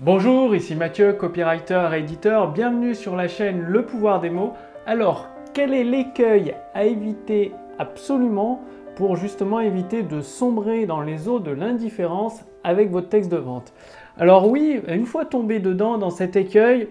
Bonjour, 0.00 0.56
ici 0.56 0.74
Mathieu, 0.74 1.12
copywriter 1.12 1.90
et 1.92 2.00
éditeur. 2.00 2.50
Bienvenue 2.50 2.96
sur 2.96 3.14
la 3.14 3.28
chaîne 3.28 3.60
Le 3.60 3.86
pouvoir 3.86 4.18
des 4.18 4.28
mots. 4.28 4.54
Alors, 4.86 5.28
quel 5.52 5.72
est 5.72 5.84
l'écueil 5.84 6.56
à 6.74 6.82
éviter 6.84 7.52
absolument 7.78 8.60
pour 8.96 9.14
justement 9.14 9.60
éviter 9.60 10.02
de 10.02 10.20
sombrer 10.20 10.86
dans 10.86 11.00
les 11.00 11.28
eaux 11.28 11.38
de 11.38 11.52
l'indifférence 11.52 12.40
avec 12.64 12.90
votre 12.90 13.08
texte 13.08 13.30
de 13.30 13.36
vente? 13.36 13.72
Alors 14.18 14.48
oui, 14.48 14.80
une 14.88 15.06
fois 15.06 15.26
tombé 15.26 15.60
dedans 15.60 15.96
dans 15.96 16.10
cet 16.10 16.34
écueil, 16.34 16.88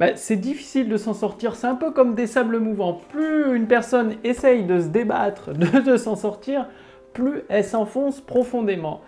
bah, 0.00 0.16
c'est 0.16 0.34
difficile 0.34 0.88
de 0.88 0.96
s'en 0.96 1.14
sortir. 1.14 1.54
C'est 1.54 1.68
un 1.68 1.76
peu 1.76 1.92
comme 1.92 2.16
des 2.16 2.26
sables 2.26 2.58
mouvants. 2.58 3.00
Plus 3.10 3.54
une 3.54 3.68
personne 3.68 4.16
essaye 4.24 4.64
de 4.64 4.80
se 4.80 4.88
débattre, 4.88 5.52
de 5.54 5.96
s'en 5.96 6.16
sortir, 6.16 6.66
plus 7.12 7.42
elle 7.48 7.64
s'enfonce 7.64 8.20
profondément. 8.20 9.02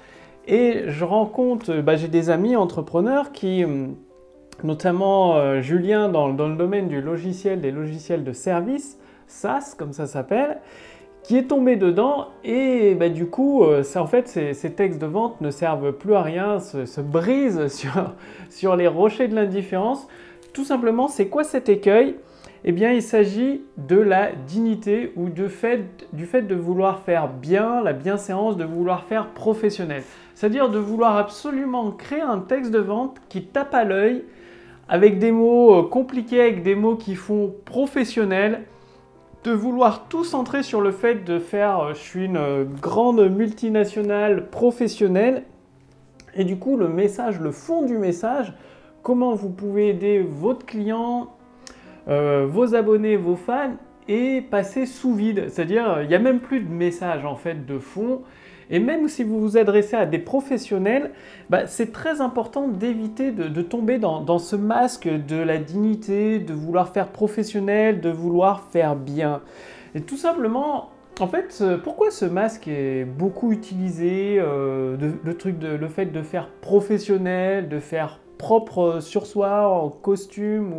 Et 0.46 0.84
je 0.88 1.04
rencontre, 1.04 1.80
bah, 1.80 1.96
j'ai 1.96 2.08
des 2.08 2.30
amis 2.30 2.56
entrepreneurs 2.56 3.32
qui, 3.32 3.64
hum, 3.64 3.94
notamment 4.64 5.36
euh, 5.36 5.60
Julien 5.60 6.08
dans, 6.08 6.28
le 6.28 6.56
domaine 6.56 6.88
du 6.88 7.00
logiciel, 7.00 7.60
des 7.60 7.70
logiciels 7.70 8.24
de 8.24 8.32
service, 8.32 8.98
SaaS 9.26 9.74
comme 9.78 9.92
ça 9.92 10.06
s'appelle, 10.06 10.58
qui 11.22 11.36
est 11.36 11.44
tombé 11.44 11.76
dedans 11.76 12.28
et 12.42 12.96
bah, 12.96 13.08
du 13.08 13.26
coup, 13.26 13.64
euh, 13.64 13.84
en 13.94 14.06
fait, 14.06 14.26
ces, 14.28 14.72
textes 14.72 15.00
de 15.00 15.06
vente 15.06 15.40
ne 15.40 15.50
servent 15.50 15.92
plus 15.92 16.14
à 16.14 16.22
rien, 16.22 16.58
se, 16.58 17.00
brisent 17.00 17.68
sur, 17.74 18.12
sur 18.50 18.74
les 18.74 18.88
rochers 18.88 19.28
de 19.28 19.34
l'indifférence. 19.36 20.08
Tout 20.52 20.64
simplement, 20.64 21.08
c'est 21.08 21.28
quoi 21.28 21.44
cet 21.44 21.68
écueil? 21.68 22.16
Eh 22.64 22.72
bien, 22.72 22.92
il 22.92 23.02
s'agit 23.02 23.62
de 23.76 23.98
la 23.98 24.30
dignité 24.32 25.12
ou 25.16 25.28
du 25.30 25.48
fait 25.48 25.82
de 26.12 26.54
vouloir 26.54 27.00
faire 27.00 27.28
bien, 27.28 27.82
la 27.82 27.92
bienséance, 27.92 28.56
de 28.56 28.64
vouloir 28.64 29.04
faire 29.04 29.28
professionnel. 29.30 30.04
C'est-à-dire 30.34 30.70
de 30.70 30.78
vouloir 30.78 31.16
absolument 31.16 31.90
créer 31.90 32.20
un 32.20 32.38
texte 32.38 32.70
de 32.70 32.78
vente 32.78 33.16
qui 33.28 33.44
tape 33.44 33.74
à 33.74 33.84
l'œil, 33.84 34.24
avec 34.88 35.18
des 35.18 35.32
mots 35.32 35.74
euh, 35.74 35.82
compliqués, 35.82 36.40
avec 36.40 36.62
des 36.62 36.74
mots 36.74 36.96
qui 36.96 37.14
font 37.14 37.54
professionnel, 37.64 38.62
de 39.44 39.50
vouloir 39.50 40.06
tout 40.08 40.24
centrer 40.24 40.62
sur 40.62 40.80
le 40.80 40.92
fait 40.92 41.24
de 41.24 41.38
faire 41.38 41.80
euh, 41.80 41.94
je 41.94 41.98
suis 41.98 42.24
une 42.26 42.36
euh, 42.36 42.64
grande 42.80 43.28
multinationale 43.28 44.50
professionnelle, 44.50 45.44
et 46.34 46.44
du 46.44 46.58
coup 46.58 46.76
le 46.76 46.88
message, 46.88 47.40
le 47.40 47.50
fond 47.50 47.82
du 47.82 47.98
message, 47.98 48.52
comment 49.02 49.34
vous 49.34 49.50
pouvez 49.50 49.88
aider 49.88 50.20
votre 50.20 50.64
client, 50.64 51.28
euh, 52.08 52.46
vos 52.48 52.74
abonnés, 52.74 53.16
vos 53.16 53.36
fans 53.36 53.76
et 54.08 54.40
passer 54.40 54.86
sous 54.86 55.14
vide. 55.14 55.46
C'est-à-dire, 55.48 56.00
il 56.02 56.08
n'y 56.08 56.14
a 56.14 56.18
même 56.18 56.40
plus 56.40 56.60
de 56.60 56.72
message 56.72 57.24
en 57.24 57.36
fait 57.36 57.66
de 57.66 57.78
fond. 57.78 58.22
Et 58.70 58.78
même 58.78 59.08
si 59.08 59.22
vous 59.22 59.40
vous 59.40 59.58
adressez 59.58 59.96
à 59.96 60.06
des 60.06 60.18
professionnels, 60.18 61.10
bah, 61.50 61.66
c'est 61.66 61.92
très 61.92 62.20
important 62.20 62.68
d'éviter 62.68 63.30
de, 63.30 63.62
tomber 63.62 63.98
dans, 63.98 64.38
ce 64.38 64.56
masque 64.56 65.08
de 65.08 65.36
la 65.36 65.58
dignité, 65.58 66.38
de 66.38 66.54
vouloir 66.54 66.88
faire 66.88 67.08
professionnel, 67.08 68.00
de 68.00 68.08
vouloir 68.08 68.62
faire 68.70 68.96
bien. 68.96 69.42
Et 69.94 70.00
tout 70.00 70.16
simplement, 70.16 70.90
en 71.20 71.26
fait, 71.26 71.62
pourquoi 71.84 72.10
ce 72.10 72.24
masque 72.24 72.66
est 72.66 73.04
beaucoup 73.04 73.52
utilisé, 73.52 74.36
euh, 74.38 74.96
le, 75.22 75.34
truc 75.34 75.58
de, 75.58 75.68
le 75.68 75.88
fait 75.88 76.06
de 76.06 76.22
faire 76.22 76.48
professionnel, 76.48 77.68
de 77.68 77.78
faire 77.78 78.20
propre 78.42 78.98
sur 78.98 79.24
soi, 79.26 79.68
en 79.68 79.88
costume 79.88 80.72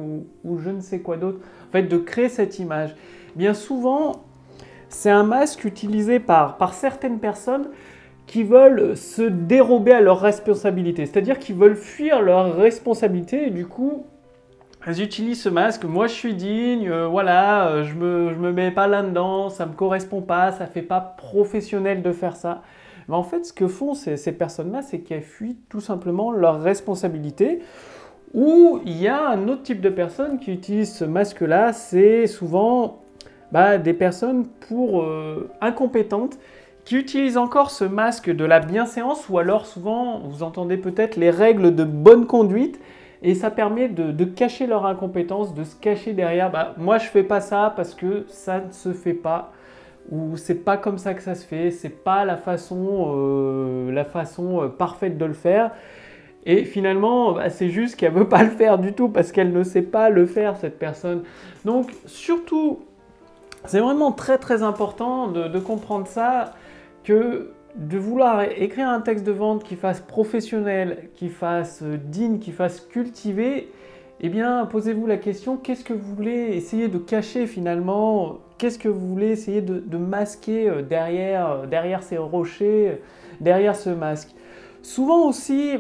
ou, 0.44 0.60
je 0.60 0.70
ne 0.70 0.82
sais 0.82 1.00
quoi 1.00 1.16
d'autre, 1.16 1.40
en 1.70 1.72
fait, 1.72 1.84
de 1.84 1.98
créer 1.98 2.28
cette 2.28 2.60
image. 2.60 2.94
Bien 3.38 3.54
souvent, 3.54 4.26
c'est 4.90 5.10
un 5.10 5.24
masque 5.24 5.64
utilisé 5.64 6.20
par, 6.20 6.58
par 6.58 6.74
certaines 6.74 7.20
personnes 7.20 7.70
qui 8.28 8.44
veulent 8.44 8.98
se 8.98 9.22
dérober 9.22 9.94
à 9.94 10.02
leurs 10.02 10.20
responsabilités, 10.20 11.06
c'est-à-dire 11.06 11.40
qu'ils 11.40 11.56
veulent 11.56 11.78
fuir 11.78 12.22
leurs 12.22 12.54
responsabilités 12.54 13.48
et 13.48 13.50
du 13.50 13.66
coup, 13.66 14.06
elles 14.86 15.02
utilisent 15.02 15.42
ce 15.42 15.50
masque. 15.50 15.86
Moi, 15.86 16.08
je 16.08 16.14
suis 16.14 16.34
digne, 16.34 16.90
euh, 16.90 17.08
voilà, 17.08 17.70
euh, 17.70 17.84
je 17.86 17.96
me, 17.96 18.34
je 18.34 18.40
me 18.40 18.52
mets 18.52 18.72
pas 18.72 18.88
là-dedans, 18.88 19.48
ça 19.48 19.66
me 19.66 19.74
correspond 19.74 20.22
pas, 20.22 20.52
ça 20.52 20.66
fait 20.66 20.82
pas 20.82 21.00
professionnel 21.00 22.02
de 22.02 22.12
faire 22.12 22.36
ça. 22.36 22.62
En 23.10 23.24
fait, 23.24 23.46
ce 23.46 23.54
que 23.54 23.68
font 23.68 23.94
ces, 23.94 24.32
personnes-là, 24.32 24.82
c'est 24.82 25.00
qu'elles 25.00 25.22
fuient 25.22 25.58
tout 25.70 25.82
simplement 25.82 26.32
leurs 26.32 26.62
responsabilités. 26.62 27.60
Ou 28.34 28.80
il 28.86 29.00
y 29.00 29.08
a 29.08 29.30
un 29.30 29.48
autre 29.48 29.64
type 29.64 29.82
de 29.82 29.90
personnes 29.90 30.40
qui 30.40 30.52
utilisent 30.52 30.96
ce 30.96 31.06
masque-là, 31.06 31.74
c'est 31.74 32.26
souvent 32.28 33.02
bah, 33.52 33.78
des 33.78 33.94
personnes 33.94 34.48
pour 34.68 35.04
euh, 35.04 35.50
incompétentes 35.62 36.40
qui 36.86 36.96
utilisent 36.96 37.38
encore 37.38 37.72
ce 37.72 37.86
masque 37.86 38.30
de 38.30 38.44
la 38.44 38.60
bienséance 38.60 39.30
ou 39.30 39.38
alors 39.38 39.66
souvent 39.66 40.20
vous 40.20 40.44
entendez 40.44 40.78
peut-être 40.78 41.16
les 41.16 41.30
règles 41.30 41.76
de 41.76 41.84
bonne 41.84 42.26
conduite 42.26 42.80
et 43.22 43.36
ça 43.36 43.52
permet 43.52 43.88
de, 43.88 44.26
cacher 44.26 44.68
leur 44.68 44.86
incompétence, 44.86 45.54
de 45.54 45.64
se 45.64 45.76
cacher 45.76 46.14
derrière 46.14 46.52
bah, 46.52 46.74
moi 46.78 46.98
je 46.98 47.06
fais 47.06 47.24
pas 47.24 47.40
ça 47.40 47.72
parce 47.76 47.94
que 47.94 48.26
ça 48.28 48.60
ne 48.60 48.72
se 48.72 48.92
fait 48.92 49.14
pas 49.14 49.54
ou 50.12 50.38
c'est 50.38 50.64
pas 50.64 50.78
comme 50.78 50.98
ça 50.98 51.14
que 51.14 51.22
ça 51.22 51.36
se 51.36 51.46
fait, 51.46 51.72
c'est 51.72 52.04
pas 52.04 52.26
la 52.26 52.38
façon, 52.38 53.14
euh, 53.16 53.92
la 53.92 54.06
façon 54.06 54.64
euh, 54.64 54.68
parfaite 54.68 55.18
de 55.18 55.26
le 55.26 55.34
faire. 55.34 55.72
Et 56.46 56.66
finalement, 56.66 57.34
bah, 57.34 57.50
c'est 57.50 57.70
juste 57.70 57.96
qu'elle 57.96 58.14
veut 58.14 58.28
pas 58.30 58.44
le 58.44 58.50
faire 58.50 58.78
du 58.78 58.94
tout 58.94 59.10
parce 59.10 59.32
qu'elle 59.32 59.52
ne 59.52 59.64
sait 59.64 59.82
pas 59.82 60.10
le 60.10 60.26
faire, 60.26 60.58
cette 60.58 60.78
personne. 60.78 61.24
Donc, 61.66 61.92
surtout, 62.06 62.80
c'est 63.66 63.80
vraiment 63.80 64.12
très 64.12 64.38
très 64.38 64.62
important 64.62 65.28
de, 65.30 65.60
comprendre 65.60 66.08
ça, 66.08 66.54
que 67.04 67.52
de 67.76 67.98
vouloir 67.98 68.44
écrire 68.44 68.90
un 68.90 69.00
texte 69.00 69.26
de 69.26 69.32
vente 69.32 69.64
qui 69.64 69.76
fasse 69.76 70.02
professionnel, 70.02 71.10
qui 71.16 71.30
fasse 71.30 71.82
euh, 71.82 71.98
digne, 71.98 72.40
qui 72.40 72.52
fasse 72.52 72.82
cultivé, 72.82 73.72
eh 74.20 74.30
bien, 74.30 74.66
posez-vous 74.66 75.08
la 75.08 75.18
question, 75.18 75.58
qu'est-ce 75.58 75.84
que 75.84 75.94
vous 75.94 76.16
voulez 76.16 76.56
essayer 76.56 76.88
de 76.88 76.98
cacher 76.98 77.48
finalement 77.48 78.38
Qu'est-ce 78.64 78.80
que 78.80 78.88
vous 78.88 79.10
voulez 79.10 79.28
essayer 79.28 79.60
de, 79.60 79.98
masquer 79.98 80.70
euh, 80.70 80.82
derrière, 80.82 81.50
euh, 81.52 81.66
derrière 81.66 82.02
ces 82.02 82.18
rochers, 82.18 82.92
euh, 82.92 82.96
derrière 83.42 83.76
ce 83.76 83.90
masque? 83.90 84.30
Souvent 84.82 85.28
aussi, 85.28 85.80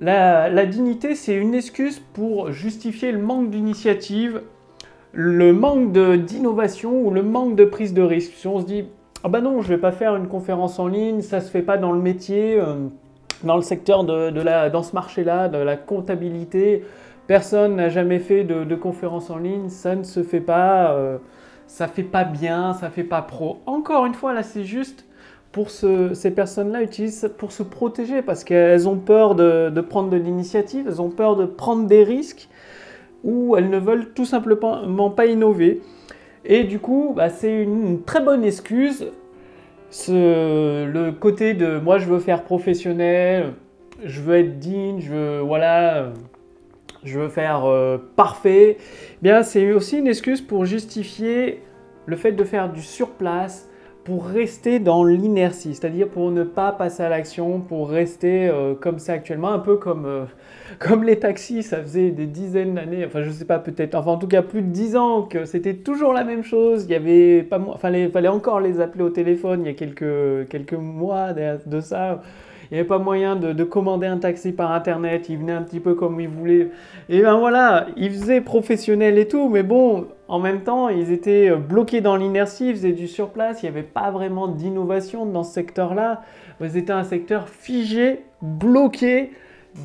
la, 0.00 0.64
dignité, 0.64 1.14
c'est 1.14 1.34
une 1.34 1.52
excuse 1.52 2.00
pour 2.14 2.50
justifier 2.50 3.12
le 3.12 3.18
manque 3.18 3.50
d'initiative, 3.50 4.40
le 5.12 5.52
manque 5.52 5.92
d'innovation 5.92 6.98
ou 6.98 7.10
le 7.10 7.22
manque 7.22 7.56
de 7.56 7.66
prise 7.66 7.92
de 7.92 8.00
risque. 8.00 8.32
Si 8.36 8.46
on 8.46 8.58
se 8.58 8.64
dit, 8.64 8.86
ah 9.22 9.28
ben 9.28 9.42
non, 9.42 9.60
je 9.60 9.70
ne 9.70 9.76
vais 9.76 9.80
pas 9.82 9.92
faire 9.92 10.16
une 10.16 10.28
conférence 10.28 10.78
en 10.78 10.86
ligne, 10.86 11.20
ça 11.20 11.40
ne 11.40 11.42
se 11.42 11.50
fait 11.50 11.60
pas 11.60 11.76
dans 11.76 11.92
le 11.92 12.00
métier, 12.00 12.58
dans 13.44 13.56
le 13.56 13.62
secteur 13.62 14.04
de, 14.04 14.40
la, 14.40 14.70
dans 14.70 14.82
ce 14.82 14.94
marché-là, 14.94 15.50
de 15.50 15.58
la 15.58 15.76
comptabilité, 15.76 16.84
Personne 17.26 17.74
n'a 17.74 17.88
jamais 17.88 18.20
fait 18.20 18.44
de, 18.44 18.74
conférence 18.76 19.30
en 19.30 19.38
ligne, 19.38 19.68
ça 19.68 19.96
ne 19.96 20.04
se 20.04 20.22
fait 20.22 20.40
pas, 20.40 20.96
ça 21.66 21.88
fait 21.88 22.02
pas 22.02 22.24
bien, 22.24 22.74
ça 22.74 22.90
fait 22.90 23.04
pas 23.04 23.22
pro. 23.22 23.60
Encore 23.66 24.06
une 24.06 24.14
fois, 24.14 24.32
là, 24.32 24.42
c'est 24.42 24.64
juste 24.64 25.04
pour 25.52 25.70
ces 25.70 26.30
personnes-là 26.32 26.82
utilisent 26.82 27.30
pour 27.38 27.50
se 27.50 27.62
protéger 27.62 28.20
parce 28.20 28.44
qu'elles 28.44 28.88
ont 28.88 28.98
peur 28.98 29.34
de, 29.34 29.80
prendre 29.80 30.10
de 30.10 30.16
l'initiative, 30.18 30.84
elles 30.86 31.00
ont 31.00 31.08
peur 31.08 31.34
de 31.34 31.46
prendre 31.46 31.86
des 31.86 32.04
risques 32.04 32.48
ou 33.24 33.56
elles 33.56 33.70
ne 33.70 33.78
veulent 33.78 34.12
tout 34.12 34.26
simplement 34.26 35.10
pas 35.10 35.24
innover. 35.24 35.80
Et 36.44 36.64
du 36.64 36.78
coup, 36.78 37.14
bah, 37.16 37.30
c'est 37.30 37.62
une, 37.62 38.02
très 38.02 38.20
bonne 38.20 38.44
excuse. 38.44 39.06
le 40.08 41.10
côté 41.12 41.54
de 41.54 41.78
moi, 41.78 41.96
je 41.96 42.06
veux 42.06 42.20
faire 42.20 42.42
professionnel, 42.42 43.54
je 44.04 44.20
veux 44.20 44.36
être 44.36 44.58
digne, 44.58 45.00
je 45.00 45.10
veux 45.10 45.40
voilà 45.40 46.12
je 47.04 47.18
veux 47.18 47.28
faire 47.28 47.64
euh, 47.64 47.98
parfait, 48.16 48.78
bien 49.22 49.42
c'est 49.42 49.72
aussi 49.72 49.98
une 49.98 50.06
excuse 50.06 50.40
pour 50.40 50.64
justifier 50.64 51.62
le 52.06 52.16
fait 52.16 52.32
de 52.32 52.44
faire 52.44 52.72
du 52.72 52.82
surplace, 52.82 53.68
pour 54.06 54.24
rester 54.24 54.78
dans 54.78 55.02
l'inertie, 55.02 55.74
c'est-à-dire 55.74 56.08
pour 56.08 56.30
ne 56.30 56.44
pas 56.44 56.70
passer 56.70 57.02
à 57.02 57.08
l'action, 57.08 57.60
pour 57.60 57.90
rester 57.90 58.48
euh, 58.48 58.74
comme 58.74 59.00
c'est 59.00 59.10
actuellement, 59.10 59.50
un 59.52 59.58
peu 59.58 59.78
comme, 59.78 60.06
euh, 60.06 60.24
comme 60.78 61.02
les 61.02 61.18
taxis, 61.18 61.64
ça 61.64 61.82
faisait 61.82 62.12
des 62.12 62.26
dizaines 62.26 62.74
d'années, 62.74 63.04
enfin 63.04 63.22
je 63.22 63.30
sais 63.30 63.44
pas 63.44 63.58
peut-être, 63.58 63.96
enfin 63.96 64.12
en 64.12 64.16
tout 64.16 64.28
cas 64.28 64.42
plus 64.42 64.62
de 64.62 64.68
dix 64.68 64.96
ans 64.96 65.22
que 65.22 65.44
c'était 65.44 65.74
toujours 65.74 66.12
la 66.12 66.22
même 66.22 66.44
chose, 66.44 66.84
il 66.84 66.92
y 66.92 66.94
avait 66.94 67.42
pas, 67.42 67.60
il 67.92 68.10
fallait 68.10 68.28
encore 68.28 68.60
les 68.60 68.80
appeler 68.80 69.02
au 69.02 69.10
téléphone 69.10 69.62
il 69.62 69.66
y 69.66 69.70
a 69.70 69.74
quelques, 69.74 70.48
quelques 70.48 70.74
mois 70.74 71.32
de 71.32 71.80
ça, 71.80 72.22
il 72.70 72.74
n'y 72.74 72.80
avait 72.80 72.88
pas 72.88 72.98
moyen 72.98 73.36
de, 73.36 73.64
commander 73.64 74.06
un 74.06 74.18
taxi 74.18 74.52
par 74.52 74.72
internet, 74.72 75.28
il 75.28 75.38
venait 75.38 75.52
un 75.52 75.62
petit 75.62 75.80
peu 75.80 75.94
comme 75.94 76.20
il 76.20 76.28
voulait. 76.28 76.70
Et 77.08 77.22
ben 77.22 77.38
voilà, 77.38 77.86
ils 77.96 78.10
faisaient 78.10 78.40
professionnel 78.40 79.18
et 79.18 79.28
tout, 79.28 79.48
mais 79.48 79.62
bon, 79.62 80.06
en 80.28 80.38
même 80.38 80.62
temps, 80.62 80.88
ils 80.88 81.12
étaient 81.12 81.54
bloqués 81.54 82.00
dans 82.00 82.16
l'inertie, 82.16 82.70
ils 82.70 82.74
faisaient 82.74 82.92
du 82.92 83.08
surplace, 83.08 83.62
il 83.62 83.66
n'y 83.66 83.70
avait 83.70 83.82
pas 83.82 84.10
vraiment 84.10 84.48
d'innovation 84.48 85.26
dans 85.26 85.42
ce 85.42 85.52
secteur-là. 85.52 86.22
C'était 86.68 86.92
un 86.92 87.04
secteur 87.04 87.48
figé, 87.48 88.24
bloqué 88.42 89.30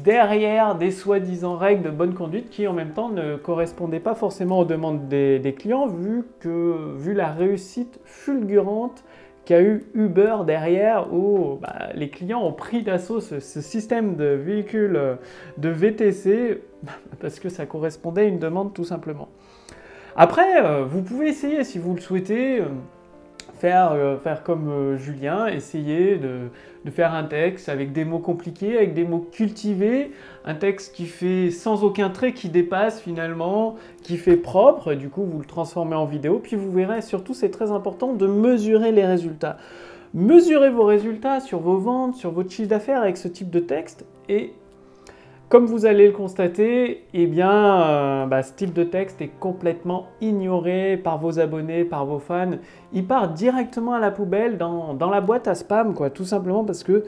derrière 0.04 0.76
des 0.76 0.92
soi-disant 0.92 1.58
règles 1.58 1.84
de 1.84 1.90
bonne 1.90 2.14
conduite 2.14 2.50
qui 2.50 2.68
en 2.68 2.74
même 2.74 2.92
temps 2.92 3.10
ne 3.10 3.36
correspondaient 3.36 4.00
pas 4.00 4.16
forcément 4.16 4.60
aux 4.60 4.66
demandes 4.66 5.08
des, 5.08 5.40
des 5.40 5.54
clients 5.54 5.88
vu, 5.88 6.24
que, 6.40 6.96
vu 6.98 7.14
la 7.14 7.32
réussite 7.32 8.00
fulgurante 8.06 9.04
qu'a 9.46 9.62
eu 9.62 9.84
Uber 9.94 10.38
derrière 10.46 11.14
où 11.14 11.58
bah, 11.62 11.90
les 11.94 12.10
clients 12.10 12.42
ont 12.42 12.54
pris 12.54 12.84
d'assaut 12.84 13.20
ce, 13.20 13.40
système 13.40 14.16
de 14.16 14.26
véhicules 14.26 15.00
de 15.58 15.70
VTC 15.70 16.62
parce 17.20 17.40
que 17.40 17.50
ça 17.50 17.66
correspondait 17.66 18.22
à 18.22 18.26
une 18.26 18.40
demande 18.40 18.74
tout 18.74 18.86
simplement. 18.86 19.30
Après, 20.16 20.64
euh, 20.64 20.84
vous 20.84 21.02
pouvez 21.02 21.30
essayer 21.30 21.64
si 21.64 21.80
vous 21.80 21.94
le 21.96 22.02
souhaitez. 22.02 22.62
Euh, 23.64 24.18
faire, 24.18 24.34
euh, 24.34 24.36
comme 24.44 24.98
Julien, 24.98 25.48
essayer 25.48 26.18
de, 26.18 26.50
faire 26.92 27.14
un 27.14 27.24
texte 27.24 27.70
avec 27.70 27.92
des 27.92 28.06
mots 28.06 28.20
compliqués, 28.20 28.78
avec 28.78 28.94
des 28.94 29.04
mots 29.04 29.28
cultivés, 29.32 30.12
un 30.46 30.56
texte 30.56 30.96
qui 30.96 31.06
fait 31.06 31.52
sans 31.52 31.84
aucun 31.84 32.10
trait, 32.10 32.34
qui 32.34 32.50
dépasse 32.50 33.00
finalement, 33.02 33.76
qui 34.04 34.18
fait 34.18 34.38
propre, 34.38 34.94
du 34.94 35.10
coup 35.10 35.24
vous 35.24 35.40
le 35.40 35.46
transformez 35.46 35.96
en 35.96 36.06
vidéo, 36.06 36.40
puis 36.42 36.56
vous 36.56 36.72
verrez, 36.72 37.02
surtout 37.02 37.34
c'est 37.34 37.52
très 37.52 37.72
important 37.72 38.14
de 38.14 38.26
mesurer 38.26 38.92
les 38.92 39.06
résultats. 39.06 39.58
Mesurez 40.14 40.72
vos 40.72 40.86
résultats 40.86 41.40
sur 41.40 41.60
vos 41.60 41.78
ventes, 41.78 42.16
sur 42.16 42.32
votre 42.32 42.52
chiffre 42.52 42.70
d'affaires 42.70 43.02
avec 43.02 43.18
ce 43.18 43.28
type 43.28 43.50
de 43.50 43.60
texte, 43.60 44.06
et 44.28 44.54
comme 45.52 45.66
vous 45.66 45.86
allez 45.86 46.08
le 46.08 46.14
constater, 46.14 47.04
eh 47.14 47.28
bien, 47.28 47.82
euh, 47.82 48.26
bah, 48.26 48.42
ce 48.42 48.54
type 48.54 48.72
de 48.72 48.86
texte 48.86 49.22
est 49.22 49.32
complètement 49.38 50.08
ignoré 50.22 50.96
par 50.96 51.18
vos 51.18 51.42
abonnés, 51.42 51.84
par 51.84 52.06
vos 52.06 52.20
fans. 52.20 52.52
Il 52.94 53.06
part 53.06 53.34
directement 53.34 53.92
à 53.92 54.00
la 54.00 54.12
poubelle, 54.12 54.58
dans, 54.58 54.96
la 54.98 55.20
boîte 55.20 55.50
à 55.50 55.56
spam, 55.56 55.94
quoi, 55.94 56.10
tout 56.10 56.24
simplement 56.24 56.64
parce 56.64 56.84
que 56.84 57.04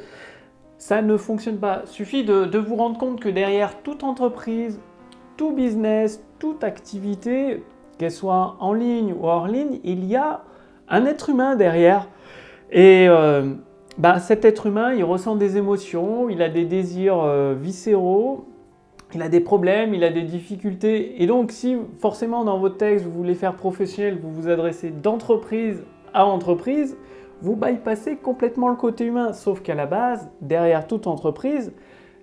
ça 0.77 1.01
ne 1.01 1.15
fonctionne 1.15 1.57
pas. 1.57 1.83
Suffit 1.85 2.25
de, 2.25 2.43
de 2.43 2.59
vous 2.59 2.75
rendre 2.75 2.97
compte 2.97 3.21
que 3.21 3.29
derrière 3.29 3.81
toute 3.81 4.03
entreprise, 4.03 4.77
tout 5.37 5.53
business, 5.53 6.21
toute 6.37 6.65
activité, 6.65 7.63
qu'elle 7.97 8.11
soit 8.11 8.57
en 8.59 8.73
ligne 8.73 9.13
ou 9.17 9.25
hors 9.25 9.47
ligne, 9.47 9.79
il 9.85 10.03
y 10.03 10.17
a 10.17 10.41
un 10.89 11.05
être 11.05 11.29
humain 11.29 11.55
derrière. 11.55 12.09
Et 12.71 13.07
euh, 13.07 13.53
bah, 13.97 14.19
cet 14.19 14.43
être 14.45 14.65
humain, 14.65 14.93
il 14.93 15.03
ressent 15.03 15.35
des 15.35 15.57
émotions, 15.57 16.29
il 16.29 16.41
a 16.41 16.49
des 16.49 16.65
désirs 16.65 17.21
euh, 17.21 17.55
viscéraux, 17.59 18.45
il 19.13 19.21
a 19.21 19.29
des 19.29 19.39
problèmes, 19.39 19.93
il 19.93 20.03
a 20.03 20.09
des 20.09 20.23
difficultés. 20.23 21.21
Et 21.21 21.27
donc, 21.27 21.51
si 21.51 21.77
forcément 21.99 22.43
dans 22.43 22.57
votre 22.57 22.77
texte, 22.77 23.05
vous 23.05 23.11
voulez 23.11 23.35
faire 23.35 23.55
professionnel, 23.55 24.17
vous 24.21 24.31
vous 24.31 24.49
adressez 24.49 24.89
d'entreprise 24.89 25.83
à 26.13 26.25
entreprise, 26.25 26.97
vous 27.41 27.55
bypassez 27.55 28.15
complètement 28.15 28.69
le 28.69 28.75
côté 28.75 29.05
humain. 29.05 29.33
Sauf 29.33 29.61
qu'à 29.61 29.75
la 29.75 29.85
base, 29.85 30.29
derrière 30.41 30.87
toute 30.87 31.05
entreprise, 31.05 31.71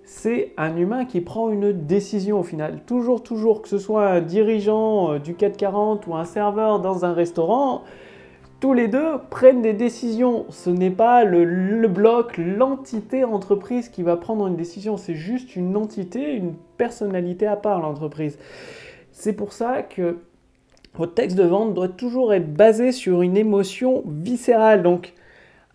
c'est 0.04 0.54
un 0.56 0.76
humain 0.76 1.04
qui 1.04 1.20
prend 1.20 1.50
une 1.50 1.72
décision 1.72 2.40
au 2.40 2.42
final. 2.42 2.80
Toujours, 2.84 3.22
toujours, 3.22 3.62
que 3.62 3.68
ce 3.68 3.78
soit 3.78 4.08
un 4.08 4.20
dirigeant 4.20 5.12
euh, 5.12 5.18
du 5.20 5.34
440 5.34 6.06
ou 6.08 6.16
un 6.16 6.24
serveur 6.24 6.80
dans 6.80 7.04
un 7.04 7.12
restaurant, 7.12 7.82
tous 8.60 8.74
les 8.74 8.88
deux 8.88 9.18
prennent 9.30 9.62
des 9.62 9.72
décisions. 9.72 10.44
Ce 10.50 10.68
n'est 10.68 10.90
pas 10.90 11.24
le, 11.24 11.88
bloc, 11.88 12.36
l'entité 12.36 13.24
entreprise 13.24 13.88
qui 13.88 14.02
va 14.02 14.16
prendre 14.16 14.46
une 14.46 14.56
décision. 14.56 14.98
C'est 14.98 15.14
juste 15.14 15.56
une 15.56 15.76
entité, 15.76 16.34
une 16.34 16.54
personnalité 16.76 17.46
à 17.46 17.56
part, 17.56 17.80
l'entreprise. 17.80 18.38
C'est 19.12 19.32
pour 19.32 19.54
ça 19.54 19.82
que 19.82 20.18
votre 20.94 21.14
texte 21.14 21.36
de 21.38 21.44
vente 21.44 21.72
doit 21.72 21.88
toujours 21.88 22.34
être 22.34 22.52
basé 22.52 22.92
sur 22.92 23.22
une 23.22 23.36
émotion 23.36 24.02
viscérale. 24.06 24.82
Donc, 24.82 25.14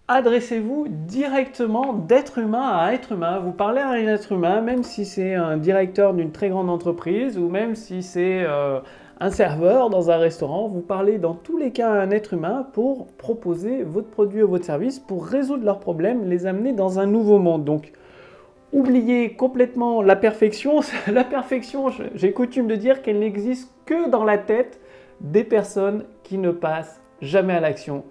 adressez-vous 0.08 0.88
directement 0.90 1.94
d'être 1.94 2.38
humain 2.38 2.78
à 2.78 2.94
être 2.94 3.14
humain. 3.14 3.40
Vous 3.40 3.52
parlez 3.52 3.82
à 3.82 3.90
un 3.90 4.08
être 4.08 4.32
humain, 4.32 4.62
même 4.62 4.84
si 4.84 5.06
c'est 5.06 5.34
un 5.34 5.58
directeur 5.58 6.14
d'une 6.14 6.32
très 6.32 6.50
grande 6.50 6.70
entreprise 6.70 7.40
ou 7.40 7.50
même 7.50 7.76
si 7.76 8.04
c'est... 8.04 8.44
Euh, 8.44 8.80
un 9.20 9.32
serveur 9.32 9.90
dans 9.90 10.12
un 10.12 10.18
restaurant, 10.18 10.68
vous 10.68 10.82
parlez 10.82 11.18
dans 11.18 11.34
tous 11.34 11.58
les 11.58 11.72
cas 11.72 11.90
à 11.90 12.02
un 12.02 12.12
être 12.12 12.34
humain 12.34 12.68
pour 12.74 13.08
proposer 13.14 13.84
votre 13.84 14.10
produit 14.10 14.44
ou 14.44 14.50
votre 14.50 14.66
service, 14.66 15.00
pour 15.00 15.26
résoudre 15.26 15.64
leurs 15.64 15.80
problèmes, 15.80 16.30
les 16.30 16.46
amener 16.46 16.74
dans 16.74 17.00
un 17.00 17.06
nouveau 17.06 17.40
monde. 17.40 17.64
Donc, 17.64 17.94
oubliez 18.74 19.34
complètement 19.34 20.02
la 20.02 20.16
perfection. 20.16 20.82
la 21.08 21.24
perfection, 21.24 21.88
j'ai 22.14 22.34
coutume 22.34 22.68
de 22.68 22.76
dire 22.76 23.02
qu'elle 23.02 23.20
n'existe 23.20 23.72
que 23.86 24.10
dans 24.10 24.26
la 24.26 24.38
tête 24.38 24.80
des 25.22 25.46
personnes 25.46 26.04
qui 26.24 26.38
ne 26.38 26.52
passent 26.52 27.02
jamais 27.22 27.54
à 27.54 27.62
l'action 27.62 28.04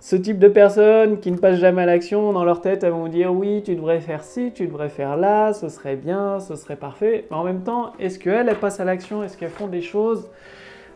ce 0.00 0.16
type 0.16 0.38
de 0.38 0.48
personnes 0.48 1.20
qui 1.20 1.30
ne 1.30 1.36
passent 1.36 1.58
jamais 1.58 1.82
à 1.82 1.86
l'action, 1.86 2.32
dans 2.32 2.42
leur 2.42 2.62
tête, 2.62 2.82
elles 2.84 2.92
vont 2.92 3.08
dire 3.08 3.34
oui, 3.34 3.62
tu 3.62 3.76
devrais 3.76 4.00
faire 4.00 4.24
ci, 4.24 4.50
tu 4.50 4.66
devrais 4.66 4.88
faire 4.88 5.18
là, 5.18 5.52
ce 5.52 5.68
serait 5.68 5.96
bien, 5.96 6.40
ce 6.40 6.56
serait 6.56 6.76
parfait. 6.76 7.26
Mais 7.30 7.36
en 7.36 7.44
même 7.44 7.62
temps, 7.62 7.92
est-ce 7.98 8.18
qu'elles, 8.18 8.48
elles 8.48 8.56
passent 8.56 8.80
à 8.80 8.86
l'action? 8.86 9.22
Est-ce 9.22 9.36
qu'elles 9.36 9.50
font 9.50 9.66
des 9.66 9.82
choses? 9.82 10.30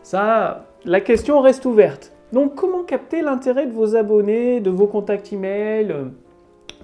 Ça, 0.01 0.65
la 0.85 1.01
question 1.01 1.39
reste 1.39 1.67
ouverte. 1.67 2.13
Donc, 2.33 2.55
comment 2.55 2.83
capter 2.83 3.21
l'intérêt 3.21 3.67
de 3.67 3.71
vos 3.71 3.95
abonnés, 3.95 4.59
de 4.59 4.71
vos 4.71 4.87
contacts 4.87 5.31
email, 5.31 5.93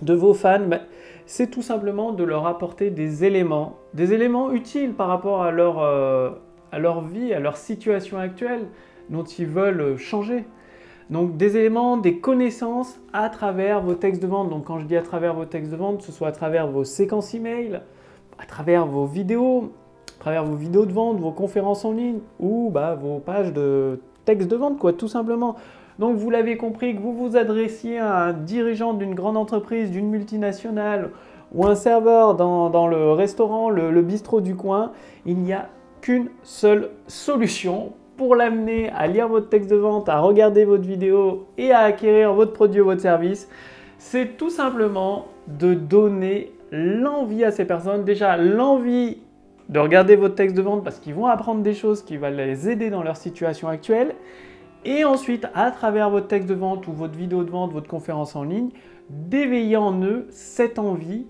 de 0.04 0.14
vos 0.14 0.36
fans? 0.36 0.68
Ben, 0.68 0.82
C'est 1.26 1.50
tout 1.50 1.64
simplement 1.64 2.12
de 2.12 2.24
leur 2.24 2.46
apporter 2.46 2.92
des 2.92 3.26
éléments, 3.26 3.78
des 3.96 4.14
éléments 4.14 4.52
utiles 4.52 4.94
par 4.94 5.08
rapport 5.08 5.42
à 5.42 5.50
leur, 5.50 5.82
euh, 5.82 6.30
à 6.72 6.78
leur 6.78 7.02
vie, 7.02 7.34
à 7.34 7.40
leur 7.40 7.58
situation 7.58 8.20
actuelle, 8.20 8.68
dont 9.10 9.24
ils 9.24 9.48
veulent 9.48 9.98
changer. 9.98 10.46
Donc 11.12 11.36
des 11.36 11.58
éléments, 11.58 11.98
des 11.98 12.20
connaissances 12.20 12.98
à 13.12 13.28
travers 13.28 13.82
vos 13.82 13.96
textes 13.96 14.22
de 14.22 14.28
vente. 14.28 14.50
Donc 14.50 14.64
quand 14.64 14.80
je 14.80 14.86
dis 14.86 14.96
à 14.96 15.02
travers 15.02 15.34
vos 15.34 15.44
textes 15.44 15.70
de 15.70 15.76
vente, 15.76 16.02
ce 16.02 16.12
soit 16.14 16.30
à 16.30 16.32
travers 16.32 16.68
vos 16.68 16.86
séquences 16.86 17.34
email, 17.34 17.82
à 18.40 18.46
travers 18.46 18.86
vos 18.88 19.06
vidéos, 19.06 19.74
à 20.18 20.20
travers 20.22 20.46
vos 20.46 20.56
vidéos 20.56 20.86
de 20.86 20.94
vente, 20.94 21.20
vos 21.20 21.32
conférences 21.32 21.84
en 21.84 21.92
ligne 21.92 22.20
ou 22.40 22.72
bah, 22.74 22.96
vos 22.96 23.20
pages 23.20 23.52
de 23.52 24.00
texte 24.24 24.48
de 24.48 24.56
vente, 24.56 24.80
quoi, 24.80 24.94
tout 24.94 25.10
simplement. 25.10 25.58
Donc 26.00 26.16
vous 26.16 26.30
l'avez 26.30 26.56
compris, 26.56 26.96
que 26.96 27.02
vous 27.02 27.14
vous 27.14 27.36
adressiez 27.36 28.00
à 28.00 28.16
un 28.16 28.34
dirigeant 28.34 28.94
d'une 28.94 29.14
grande 29.14 29.36
entreprise, 29.36 29.92
d'une 29.92 30.10
multinationale 30.10 31.10
ou 31.54 31.68
un 31.68 31.76
serveur 31.76 32.36
dans, 32.36 32.88
le 32.88 33.12
restaurant, 33.12 33.70
le 33.70 34.02
bistrot 34.02 34.40
du 34.40 34.56
coin, 34.56 34.94
il 35.26 35.36
n'y 35.40 35.52
a 35.52 35.68
qu'une 36.00 36.30
seule 36.44 36.92
solution 37.08 37.92
pour 38.22 38.36
l'amener 38.36 38.92
à 38.92 39.08
lire 39.08 39.28
votre 39.28 39.50
texte 39.50 39.72
de 39.72 39.76
vente, 39.76 40.08
à 40.08 40.20
regarder 40.20 40.64
votre 40.64 40.84
vidéo 40.84 41.48
et 41.58 41.72
à 41.72 41.80
acquérir 41.80 42.34
votre 42.34 42.54
produit 42.54 42.80
ou 42.80 42.86
votre 42.86 43.02
service, 43.02 43.50
c'est 43.98 44.38
tout 44.38 44.52
simplement 44.52 45.26
de 45.48 45.74
donner 45.74 46.52
l'envie 46.72 47.44
à 47.44 47.50
ces 47.50 47.66
personnes, 47.66 48.04
déjà 48.04 48.38
l'envie 48.38 49.18
de 49.70 49.80
regarder 49.80 50.16
votre 50.16 50.36
texte 50.36 50.56
de 50.56 50.62
vente 50.62 50.84
parce 50.84 51.00
qu'ils 51.00 51.16
vont 51.16 51.26
apprendre 51.26 51.64
des 51.64 51.74
choses 51.74 52.04
qui 52.04 52.18
vont 52.18 52.30
les 52.30 52.70
aider 52.70 52.92
dans 52.92 53.02
leur 53.02 53.18
situation 53.18 53.70
actuelle. 53.70 54.14
Et 54.86 55.04
ensuite, 55.04 55.48
à 55.56 55.72
travers 55.72 56.12
votre 56.12 56.28
texte 56.28 56.48
de 56.48 56.54
vente 56.54 56.88
ou 56.88 56.94
votre 56.94 57.16
vidéo 57.16 57.44
de 57.44 57.50
vente, 57.50 57.74
votre 57.74 57.88
conférence 57.88 58.36
en 58.36 58.44
ligne, 58.44 58.70
d'éveiller 59.10 59.78
en 59.78 60.00
eux 60.04 60.28
cette 60.30 60.78
envie 60.78 61.26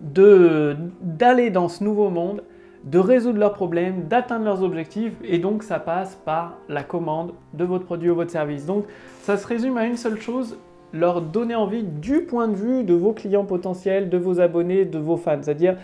d'aller 0.00 1.50
dans 1.50 1.68
ce 1.68 1.84
nouveau 1.84 2.10
monde 2.10 2.42
de 2.84 2.98
résoudre 2.98 3.38
leurs 3.38 3.52
problèmes, 3.52 4.08
d'atteindre 4.08 4.44
leurs 4.44 4.62
objectifs, 4.62 5.12
et 5.22 5.38
donc 5.38 5.62
ça 5.62 5.78
passe 5.78 6.14
par 6.14 6.58
la 6.68 6.82
commande 6.82 7.32
de 7.52 7.64
votre 7.64 7.84
produit 7.84 8.10
ou 8.10 8.14
votre 8.14 8.30
service. 8.30 8.66
Donc 8.66 8.84
ça 9.22 9.36
se 9.36 9.46
résume 9.46 9.76
à 9.76 9.86
une 9.86 9.96
seule 9.96 10.20
chose, 10.20 10.56
leur 10.92 11.20
donner 11.20 11.54
envie 11.54 11.82
du 11.82 12.22
point 12.22 12.48
de 12.48 12.56
vue 12.56 12.82
de 12.84 12.94
vos 12.94 13.12
clients 13.12 13.44
potentiels, 13.44 14.08
de 14.08 14.18
vos 14.18 14.40
abonnés, 14.40 14.84
de 14.84 14.98
vos 14.98 15.16
fans. 15.16 15.42
C'est-à-dire, 15.42 15.76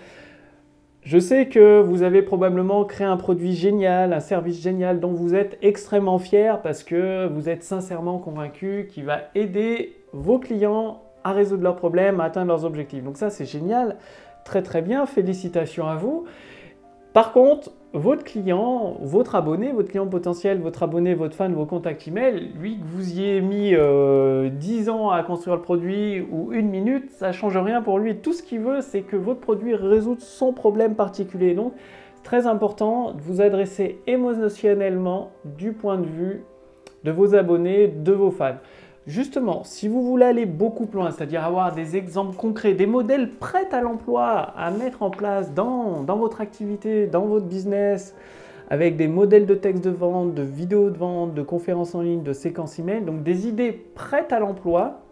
je 1.03 1.19
sais 1.19 1.47
que 1.47 1.81
vous 1.81 2.03
avez 2.03 2.23
probablement 2.23 2.85
créé 2.85 3.07
un 3.07 3.17
produit 3.17 3.53
génial, 3.53 4.13
un 4.13 4.21
service 4.21 4.61
génial 4.61 4.99
dont 4.99 5.13
vous 5.13 5.35
êtes 5.35 5.59
extrêmement 5.63 6.19
fier 6.19 6.61
parce 6.63 6.83
que 6.83 7.29
vous 7.29 7.49
êtes 7.49 7.63
sincèrement 7.63 8.19
convaincu 8.19 8.89
qu'il 8.91 9.05
va 9.05 9.21
aider 9.35 9.95
vos 10.13 10.39
clients 10.39 11.03
à 11.23 11.33
résoudre 11.33 11.63
leurs 11.63 11.77
problèmes, 11.77 12.21
à 12.21 12.25
atteindre 12.25 12.49
leurs 12.49 12.65
objectifs. 12.65 13.05
Donc 13.05 13.19
ça, 13.19 13.31
c'est 13.31 13.45
génial, 13.45 13.97
très 14.45 14.63
très 14.63 14.83
bien, 14.83 15.07
félicitations 15.07 15.87
à 15.87 15.95
vous. 15.95 16.25
Par 17.17 17.33
contre, 17.33 17.71
votre 17.95 18.25
client, 18.25 18.99
votre 19.01 19.37
abonné, 19.37 19.73
votre 19.73 19.89
client 19.89 20.07
potentiel, 20.07 20.61
votre 20.61 20.83
abonné, 20.83 21.15
votre 21.15 21.35
fan, 21.35 21.55
vos 21.55 21.65
contacts 21.65 22.07
email, 22.07 22.53
lui 22.61 22.79
que 22.79 22.85
vous 22.85 23.19
y 23.19 23.23
ayez 23.23 23.41
mis 23.41 23.71
10 23.71 23.75
euh, 23.79 24.93
ans 24.93 25.09
à 25.09 25.23
construire 25.23 25.57
le 25.57 25.63
produit 25.63 26.21
ou 26.31 26.53
une 26.53 26.69
minute, 26.69 27.11
ça 27.13 27.29
ne 27.29 27.33
change 27.33 27.57
rien 27.57 27.81
pour 27.81 27.99
lui. 27.99 28.19
Tout 28.19 28.35
ce 28.35 28.43
qu'il 28.43 28.61
veut, 28.61 28.83
c'est 28.83 29.01
que 29.01 29.17
votre 29.17 29.41
produit 29.41 29.75
résout 29.75 30.19
son 30.19 30.53
problème 30.53 30.95
particulier. 30.95 31.55
Donc, 31.55 31.73
très 32.23 32.47
important 32.47 33.13
de 33.13 33.23
vous 33.23 33.41
adresser 33.41 33.99
émotionnellement 34.07 35.31
du 35.57 35.73
point 35.73 35.97
de 35.97 36.05
vue 36.05 36.45
de 37.03 37.13
vos 37.13 37.35
abonnés, 37.35 37.89
de 37.89 38.13
vos 38.13 38.31
fans. 38.31 38.57
Justement, 39.07 39.63
si 39.63 39.87
vous 39.87 40.03
voulez 40.03 40.25
aller 40.25 40.47
beaucoup 40.47 40.87
plus 40.87 40.99
loin, 40.99 41.13
c'est-à-dire 41.13 41.45
avoir 41.45 41.73
des 41.73 41.97
exemples 41.97 42.37
concrets, 42.37 42.75
des 42.75 42.87
modèles 42.87 43.31
prêts 43.31 43.69
à 43.71 43.81
l'emploi 43.81 44.27
à 44.57 44.73
mettre 44.73 45.03
en 45.03 45.11
place 45.11 45.55
dans, 45.55 46.03
votre 46.03 46.41
activité, 46.41 47.07
dans 47.07 47.25
votre 47.25 47.47
business, 47.47 48.17
avec 48.69 48.97
des 48.97 49.07
modèles 49.07 49.47
de 49.47 49.55
texte 49.55 49.85
de 49.85 49.91
vente, 49.91 50.35
de 50.35 50.43
vidéos 50.43 50.91
de 50.91 50.99
vente, 50.99 51.35
de 51.35 51.43
conférences 51.43 51.95
en 51.95 52.01
ligne, 52.01 52.25
de 52.25 52.33
séquences 52.33 52.81
email, 52.81 53.03
donc 53.03 53.23
des 53.23 53.47
idées 53.47 53.71
prêtes 53.95 54.33
à 54.33 54.41
l'emploi 54.41 55.03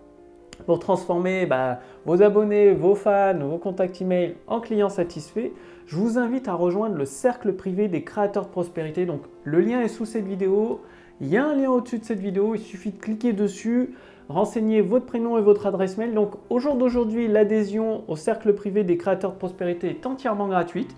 pour 0.66 0.80
transformer 0.80 1.46
bah, 1.46 1.78
vos 2.04 2.20
abonnés, 2.20 2.72
vos 2.72 2.96
fans, 2.96 3.38
vos 3.38 3.58
contacts 3.58 4.00
email 4.00 4.34
en 4.48 4.60
clients 4.60 4.88
satisfaits, 4.88 5.50
je 5.86 5.96
vous 5.96 6.18
invite 6.18 6.48
à 6.48 6.54
rejoindre 6.54 6.96
le 6.96 7.04
cercle 7.04 7.52
privé 7.52 7.86
des 7.86 8.02
créateurs 8.02 8.46
de 8.46 8.50
prospérité. 8.50 9.06
Donc 9.06 9.20
le 9.44 9.60
lien 9.60 9.80
est 9.82 9.88
sous 9.88 10.04
cette 10.04 10.26
vidéo. 10.26 10.80
Il 11.24 11.30
y 11.30 11.38
a 11.38 11.46
un 11.46 11.54
lien 11.54 11.70
au-dessus 11.70 12.00
de 12.00 12.04
cette 12.04 12.20
vidéo, 12.20 12.54
il 12.54 12.60
suffit 12.60 12.90
de 12.90 12.98
cliquer 12.98 13.32
dessus. 13.32 13.94
renseigner 14.28 14.82
votre 14.82 15.06
prénom 15.06 15.38
et 15.38 15.40
votre 15.40 15.66
adresse 15.66 15.96
mail. 15.96 16.12
Donc 16.12 16.32
au 16.50 16.58
jour 16.58 16.76
d'aujourd'hui, 16.76 17.28
l'adhésion 17.28 18.04
au 18.08 18.16
cercle 18.16 18.52
privé 18.52 18.84
des 18.84 18.98
créateurs 18.98 19.32
de 19.32 19.38
prospérité 19.38 19.88
est 19.88 20.04
entièrement 20.04 20.48
gratuite. 20.48 20.94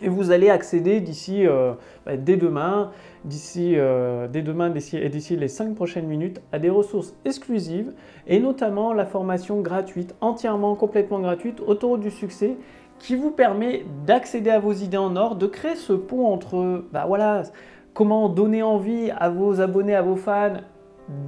Et 0.00 0.08
vous 0.08 0.30
allez 0.30 0.48
accéder 0.48 1.00
d'ici, 1.00 1.44
euh, 1.44 1.72
bah, 2.06 2.16
dès 2.16 2.36
demain, 2.36 2.92
d'ici 3.24 3.74
euh, 3.76 4.28
dès 4.28 4.42
demain, 4.42 4.70
d'ici 4.70 5.36
les 5.36 5.48
5 5.48 5.74
prochaines 5.74 6.06
minutes, 6.06 6.40
à 6.52 6.60
des 6.60 6.70
ressources 6.70 7.14
exclusives 7.24 7.92
et 8.28 8.38
notamment 8.38 8.92
la 8.92 9.06
formation 9.06 9.60
gratuite, 9.60 10.14
entièrement, 10.20 10.76
complètement 10.76 11.18
gratuite, 11.18 11.60
autour 11.66 11.98
du 11.98 12.12
succès, 12.12 12.56
qui 13.00 13.16
vous 13.16 13.32
permet 13.32 13.84
d'accéder 14.06 14.50
à 14.50 14.60
vos 14.60 14.72
idées 14.72 14.98
en 14.98 15.16
or, 15.16 15.34
de 15.34 15.48
créer 15.48 15.74
ce 15.74 15.92
pont 15.92 16.26
entre, 16.26 16.84
bah 16.92 17.06
voilà, 17.08 17.42
comment 17.94 18.28
donner 18.28 18.62
envie 18.62 19.10
à 19.16 19.28
vos 19.28 19.60
abonnés, 19.60 19.94
à 19.94 20.02
vos 20.02 20.16
fans 20.16 20.60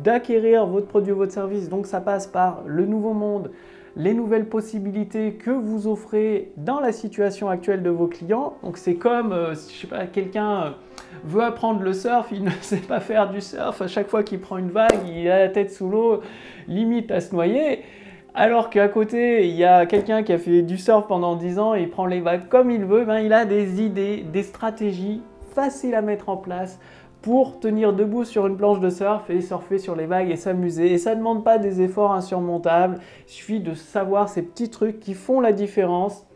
d'acquérir 0.02 0.66
votre 0.66 0.87
produit 0.87 1.12
ou 1.12 1.16
votre 1.16 1.33
service. 1.33 1.68
Donc 1.68 1.87
ça 1.87 2.00
passe 2.00 2.26
par 2.26 2.62
le 2.66 2.87
nouveau 2.87 3.12
monde, 3.12 3.50
les 3.97 4.14
nouvelles 4.14 4.49
possibilités 4.49 5.35
que 5.35 5.50
vous 5.50 5.87
offrez 5.87 6.52
dans 6.56 6.80
la 6.80 6.92
situation 6.92 7.49
actuelle 7.49 7.83
de 7.83 7.90
vos 7.90 8.06
clients. 8.06 8.54
Donc 8.62 8.78
c'est 8.78 8.97
comme, 8.97 9.33
euh, 9.33 9.50
je 9.50 9.80
sais 9.80 9.87
pas, 9.87 10.06
quelqu'un 10.06 10.62
euh, 10.62 10.71
veut 11.25 11.42
apprendre 11.42 11.83
le 11.83 11.92
surf, 11.92 12.28
il 12.33 12.44
ne 12.44 12.50
sait 12.61 12.78
pas 12.78 13.00
faire 13.00 13.30
du 13.30 13.40
surf, 13.40 13.80
à 13.80 13.88
chaque 13.88 14.09
fois 14.09 14.23
qu'il 14.23 14.40
prend 14.40 14.59
une 14.59 14.71
vague, 14.71 15.06
il 15.06 15.28
a 15.28 15.40
la 15.40 15.49
tête 15.49 15.71
sous 15.71 15.88
l'eau, 15.88 16.21
limite 16.66 17.11
à 17.11 17.21
se 17.21 17.35
noyer. 17.35 17.80
Alors 18.37 18.68
qu'à 18.68 18.88
côté, 18.88 19.47
il 19.47 19.54
y 19.54 19.64
a 19.64 19.87
quelqu'un 19.87 20.25
qui 20.25 20.33
a 20.33 20.38
fait 20.38 20.62
du 20.62 20.76
surf 20.76 21.06
pendant 21.06 21.37
10 21.37 21.61
ans 21.61 21.75
et 21.76 21.83
il 21.83 21.88
prend 21.88 22.06
les 22.06 22.21
vagues 22.21 22.49
comme 22.49 22.73
il 22.73 22.85
veut, 22.85 23.04
ben, 23.04 23.21
il 23.21 23.33
a 23.33 23.44
des 23.44 23.80
idées, 23.80 24.25
des 24.33 24.42
stratégies 24.42 25.23
faciles 25.54 25.94
à 25.94 26.02
mettre 26.02 26.28
en 26.28 26.37
place 26.37 26.78
pour 27.23 27.58
tenir 27.58 27.94
debout 27.94 28.25
sur 28.25 28.46
une 28.46 28.56
planche 28.58 28.80
de 28.80 28.90
surf 28.90 29.30
et 29.30 29.40
surfer 29.40 29.78
sur 29.78 29.96
les 29.96 30.04
vagues 30.04 30.30
et 30.30 30.37
s'amuser. 30.37 30.92
Et 30.92 30.99
ça 30.99 31.14
ne 31.14 31.20
demande 31.20 31.42
pas 31.42 31.56
des 31.56 31.80
efforts 31.80 32.12
insurmontables, 32.12 32.99
il 33.26 33.32
suffit 33.32 33.61
de 33.61 33.73
savoir 33.73 34.28
ces 34.28 34.42
petits 34.42 34.68
trucs 34.68 35.00
qui 35.00 35.14
font 35.14 35.40
la 35.40 35.52
différence. 35.52 36.26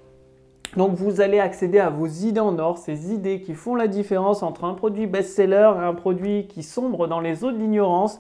Donc 0.77 0.93
vous 0.95 1.21
allez 1.21 1.41
accéder 1.41 1.79
à 1.79 1.91
vos 1.91 2.07
idées 2.07 2.41
en 2.41 2.59
or, 2.59 2.79
ces 2.79 3.13
idées 3.13 3.43
qui 3.43 3.55
font 3.55 3.75
la 3.75 3.87
différence 3.87 4.43
entre 4.43 4.65
un 4.65 4.75
produit 4.75 5.07
best-seller 5.07 5.73
et 5.77 5.85
un 5.85 5.95
produit 5.95 6.47
qui 6.47 6.63
sombre 6.63 7.07
dans 7.07 7.21
les 7.21 7.45
eaux 7.45 7.53
de 7.53 7.59
l'ignorance. 7.59 8.19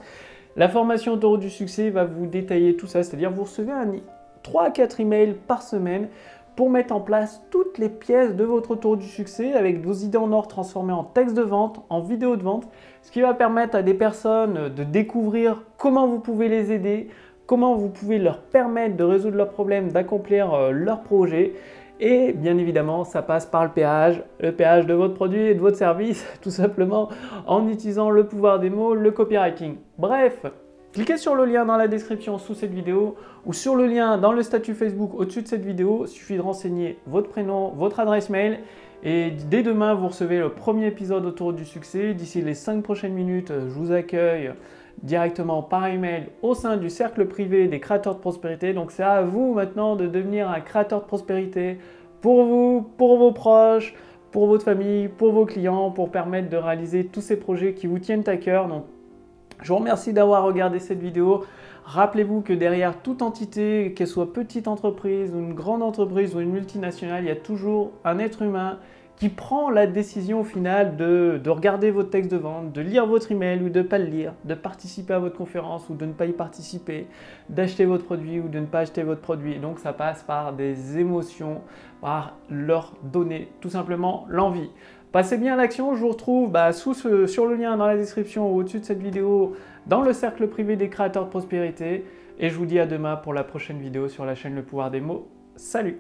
La 0.57 0.69
formation 0.69 1.15
Autour 1.15 1.39
du 1.39 1.49
succès 1.49 1.89
va 1.89 2.05
vous 2.05 2.27
détailler 2.27 2.77
tout 2.77 2.87
ça, 2.87 3.03
c'est-à-dire 3.03 3.31
vous 3.31 3.45
recevez 3.45 3.73
un 3.73 3.87
3 4.43 4.65
à 4.65 4.71
4 4.71 5.01
emails 5.01 5.37
par 5.47 5.63
semaine 5.63 6.09
pour 6.59 6.71
mettre 6.71 6.93
en 6.93 7.01
place 7.01 7.41
toutes 7.51 7.79
les 7.79 7.89
pièces 7.89 8.35
de 8.35 8.43
votre 8.43 8.75
tour 8.75 8.97
du 8.97 9.07
succès 9.07 9.53
avec 9.53 9.81
vos 9.81 9.93
idées 9.93 10.19
en 10.19 10.33
or 10.33 10.49
transformées 10.49 10.93
en 10.93 11.05
texte 11.05 11.37
de 11.37 11.43
vente, 11.43 11.87
en 11.89 12.01
vidéo 12.01 12.35
de 12.35 12.43
vente, 12.43 12.69
ce 13.03 13.13
qui 13.13 13.21
va 13.21 13.33
permettre 13.33 13.77
à 13.77 13.83
des 13.85 13.95
personnes 13.95 14.69
de 14.69 14.83
découvrir 14.83 15.63
comment 15.77 16.09
vous 16.09 16.19
pouvez 16.19 16.49
les 16.49 16.73
aider, 16.73 17.11
comment 17.47 17.77
vous 17.77 17.91
pouvez 17.91 18.19
leur 18.19 18.41
permettre 18.41 18.97
de 18.97 19.05
résoudre 19.05 19.37
leurs 19.37 19.51
problèmes, 19.51 19.93
d'accomplir 19.93 20.53
euh, 20.53 20.73
leurs 20.73 21.03
projets. 21.03 21.53
Et 22.01 22.33
bien 22.33 22.59
évidemment, 22.59 23.05
ça 23.05 23.23
passe 23.23 23.47
par 23.47 23.63
le 23.63 23.71
péage, 23.71 24.25
le 24.41 24.51
péage 24.51 24.85
de 24.85 24.95
votre 24.95 25.15
produit 25.15 25.43
et 25.43 25.55
de 25.55 25.61
votre 25.61 25.77
service, 25.77 26.27
tout 26.43 26.51
simplement 26.51 27.09
en 27.47 27.69
utilisant 27.69 28.11
le 28.11 28.27
pouvoir 28.27 28.59
des 28.59 28.71
mots, 28.71 28.97
le 28.97 29.13
copywriting. 29.13 29.77
Bref, 29.97 30.45
Cliquez 30.95 31.19
sur 31.19 31.35
le 31.35 31.45
lien 31.45 31.67
dans 31.67 31.77
la 31.77 31.87
description 31.87 32.39
sous 32.39 32.55
cette 32.55 32.73
vidéo 32.73 33.17
ou 33.45 33.53
sur 33.53 33.77
le 33.77 33.87
lien 33.87 34.17
dans 34.17 34.33
le 34.33 34.43
statut 34.43 34.73
Facebook 34.73 35.13
au-dessus 35.15 35.43
de 35.43 35.49
cette 35.49 35.65
vidéo. 35.65 36.05
Il 36.07 36.09
suffit 36.09 36.37
de 36.37 36.41
renseigner 36.41 36.99
votre 37.07 37.29
prénom, 37.29 37.69
votre 37.77 38.01
adresse 38.01 38.31
mail 38.31 38.61
et 39.05 39.31
dès 39.51 39.63
demain, 39.63 39.95
vous 39.95 40.09
recevez 40.09 40.39
le 40.39 40.49
premier 40.49 40.87
épisode 40.87 41.27
autour 41.27 41.53
du 41.53 41.67
succès. 41.67 42.15
D'ici 42.15 42.41
les 42.41 42.55
5 42.55 42.83
prochaines 42.83 43.13
minutes, 43.13 43.53
je 43.53 43.75
vous 43.75 43.93
accueille 43.93 44.53
directement 45.03 45.63
par 45.63 45.87
email 45.87 46.29
au 46.41 46.55
sein 46.55 46.79
du 46.79 46.89
cercle 46.89 47.27
privé 47.27 47.69
des 47.69 47.81
créateurs 47.81 48.15
de 48.15 48.21
prospérité. 48.21 48.73
Donc 48.73 48.91
c'est 48.91 49.03
à 49.03 49.21
vous 49.21 49.53
maintenant 49.53 49.95
de 49.95 50.07
devenir 50.07 50.51
un 50.51 50.61
créateur 50.61 51.03
de 51.03 51.07
prospérité 51.07 51.79
pour 52.23 52.45
vous, 52.45 52.81
pour 52.97 53.19
vos 53.19 53.33
proches, 53.33 53.95
pour 54.33 54.47
votre 54.47 54.65
famille, 54.65 55.09
pour 55.09 55.33
vos 55.33 55.45
clients, 55.45 55.91
pour 55.91 56.11
permettre 56.11 56.49
de 56.49 56.57
réaliser 56.57 57.05
tous 57.05 57.21
ces 57.21 57.37
projets 57.37 57.75
qui 57.75 57.87
vous 57.87 57.99
tiennent 57.99 58.25
à 58.27 58.39
cœur. 58.39 58.69
Je 59.63 59.69
vous 59.69 59.79
remercie 59.79 60.13
d'avoir 60.13 60.45
regardé 60.45 60.79
cette 60.79 61.01
vidéo. 61.01 61.45
Rappelez-vous 61.85 62.43
que 62.43 62.53
derrière 62.53 63.01
toute 63.01 63.23
entité, 63.23 63.95
qu'elle 63.95 64.07
soit 64.07 64.33
petite 64.33 64.69
entreprise 64.69 65.33
ou 65.35 65.39
une 65.39 65.55
grande 65.55 65.83
entreprise 65.83 66.35
ou 66.35 66.41
une 66.41 66.51
multinationale, 66.51 67.25
il 67.25 67.29
y 67.29 67.33
a 67.33 67.37
toujours 67.37 67.93
un 68.05 68.19
être 68.19 68.43
humain 68.43 68.79
qui 69.19 69.31
prend 69.31 69.69
la 69.69 69.89
décision 69.89 70.45
finale 70.45 70.97
de, 70.97 71.41
de, 71.43 71.51
regarder 71.51 71.91
votre 71.91 72.11
texte 72.11 72.31
de 72.31 72.37
vente, 72.37 72.73
de 72.73 72.81
lire 72.81 73.05
votre 73.05 73.33
email 73.33 73.61
ou 73.63 73.69
de 73.69 73.81
ne 73.81 73.85
pas 73.85 73.99
le 73.99 74.05
lire, 74.05 74.33
de 74.45 74.55
participer 74.55 75.15
à 75.15 75.19
votre 75.19 75.37
conférence 75.37 75.89
ou 75.89 75.95
de 75.95 76.07
ne 76.07 76.13
pas 76.13 76.27
y 76.27 76.33
participer, 76.33 77.09
d'acheter 77.49 77.85
votre 77.85 78.05
produit 78.05 78.39
ou 78.39 78.49
de 78.49 78.61
ne 78.61 78.67
pas 78.67 78.81
acheter 78.81 79.03
votre 79.03 79.21
produit. 79.21 79.59
donc 79.59 79.81
ça 79.81 79.93
passe 79.93 80.23
par 80.23 80.53
des 80.53 80.99
émotions, 80.99 81.63
par 82.01 82.37
leur 82.49 82.95
donner 83.03 83.51
tout 83.61 83.71
simplement 83.71 84.25
l'envie. 84.29 84.71
Passez 85.13 85.39
bien 85.39 85.55
à 85.55 85.57
l'action, 85.57 85.95
je 85.95 86.01
vous 86.01 86.11
retrouve 86.11 86.51
bah, 86.51 86.73
sur 86.73 86.95
le 87.47 87.55
lien 87.55 87.77
dans 87.79 87.87
la 87.87 87.97
description 87.97 88.53
ou 88.53 88.59
au-dessus 88.59 88.81
de 88.81 88.85
cette 88.85 89.03
vidéo 89.03 89.57
dans 89.87 90.03
le 90.03 90.13
cercle 90.13 90.47
privé 90.49 90.77
des 90.77 90.91
créateurs 90.91 91.25
de 91.25 91.31
prospérité. 91.31 92.05
Et 92.39 92.51
je 92.51 92.55
vous 92.55 92.67
dis 92.67 92.79
à 92.79 92.87
demain 92.87 93.17
pour 93.17 93.33
la 93.33 93.43
prochaine 93.43 93.79
vidéo 93.79 94.09
sur 94.09 94.27
la 94.27 94.35
chaîne 94.35 94.55
Le 94.55 94.63
Pouvoir 94.63 94.91
des 94.91 95.01
mots. 95.01 95.29
Salut 95.57 95.99